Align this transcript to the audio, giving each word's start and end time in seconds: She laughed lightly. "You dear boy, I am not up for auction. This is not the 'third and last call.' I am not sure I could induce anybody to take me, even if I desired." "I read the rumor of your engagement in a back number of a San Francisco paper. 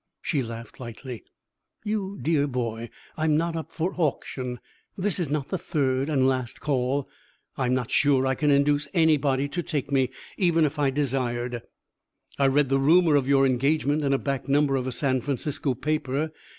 She 0.19 0.41
laughed 0.41 0.79
lightly. 0.79 1.23
"You 1.83 2.17
dear 2.19 2.47
boy, 2.47 2.89
I 3.17 3.25
am 3.25 3.37
not 3.37 3.55
up 3.55 3.71
for 3.71 3.93
auction. 3.97 4.59
This 4.97 5.19
is 5.19 5.29
not 5.29 5.49
the 5.49 5.59
'third 5.59 6.09
and 6.09 6.27
last 6.27 6.59
call.' 6.59 7.07
I 7.55 7.67
am 7.67 7.75
not 7.75 7.91
sure 7.91 8.25
I 8.25 8.33
could 8.33 8.49
induce 8.49 8.87
anybody 8.95 9.47
to 9.49 9.61
take 9.61 9.91
me, 9.91 10.09
even 10.37 10.65
if 10.65 10.79
I 10.79 10.89
desired." 10.89 11.61
"I 12.39 12.47
read 12.47 12.69
the 12.69 12.79
rumor 12.79 13.15
of 13.15 13.27
your 13.27 13.45
engagement 13.45 14.03
in 14.03 14.11
a 14.11 14.17
back 14.17 14.49
number 14.49 14.75
of 14.75 14.87
a 14.87 14.91
San 14.91 15.21
Francisco 15.21 15.75
paper. 15.75 16.31